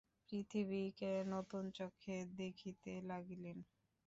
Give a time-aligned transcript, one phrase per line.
[0.29, 3.57] পৃথিবীকে নূতন চক্ষে দেখিতে লাগিলেন।